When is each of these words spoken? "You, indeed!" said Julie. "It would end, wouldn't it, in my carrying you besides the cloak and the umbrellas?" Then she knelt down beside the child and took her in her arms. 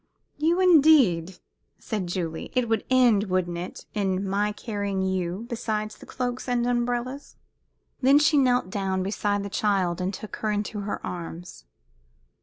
"You, 0.39 0.59
indeed!" 0.59 1.37
said 1.77 2.07
Julie. 2.07 2.49
"It 2.55 2.67
would 2.67 2.85
end, 2.89 3.25
wouldn't 3.25 3.59
it, 3.59 3.85
in 3.93 4.27
my 4.27 4.51
carrying 4.51 5.03
you 5.03 5.45
besides 5.47 5.95
the 5.95 6.07
cloak 6.07 6.41
and 6.47 6.65
the 6.65 6.71
umbrellas?" 6.71 7.35
Then 8.01 8.17
she 8.17 8.39
knelt 8.39 8.71
down 8.71 9.03
beside 9.03 9.43
the 9.43 9.47
child 9.51 10.01
and 10.01 10.11
took 10.11 10.37
her 10.37 10.49
in 10.51 10.63
her 10.63 11.05
arms. 11.05 11.65